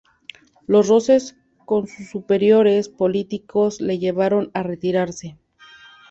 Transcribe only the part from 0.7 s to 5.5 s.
roces con sus superiores políticos le llevaron a retirarse.